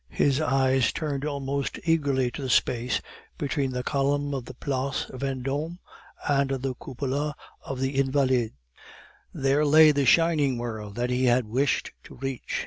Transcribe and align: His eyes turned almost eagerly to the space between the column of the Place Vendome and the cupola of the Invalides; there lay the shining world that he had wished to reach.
His 0.09 0.41
eyes 0.41 0.91
turned 0.91 1.25
almost 1.25 1.79
eagerly 1.85 2.31
to 2.31 2.41
the 2.41 2.49
space 2.49 3.01
between 3.37 3.69
the 3.69 3.83
column 3.83 4.33
of 4.33 4.45
the 4.45 4.55
Place 4.55 5.05
Vendome 5.13 5.77
and 6.27 6.49
the 6.49 6.73
cupola 6.73 7.35
of 7.63 7.79
the 7.79 7.99
Invalides; 7.99 8.55
there 9.31 9.63
lay 9.63 9.91
the 9.91 10.07
shining 10.07 10.57
world 10.57 10.95
that 10.95 11.11
he 11.11 11.25
had 11.25 11.45
wished 11.45 11.91
to 12.05 12.15
reach. 12.15 12.59